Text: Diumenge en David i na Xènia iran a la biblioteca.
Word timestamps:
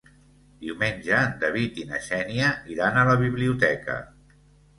Diumenge 0.61 1.19
en 1.25 1.35
David 1.43 1.77
i 1.81 1.85
na 1.91 1.99
Xènia 2.07 2.49
iran 2.77 2.99
a 2.99 3.05
la 3.11 3.15
biblioteca. 3.21 4.01